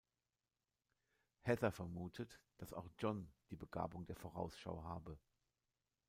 Heather 1.41 1.71
vermutet, 1.71 2.39
dass 2.57 2.73
auch 2.73 2.89
John 2.97 3.31
die 3.51 3.55
Begabung 3.55 4.07
der 4.07 4.15
Vorausschau 4.15 4.81
habe. 4.83 5.19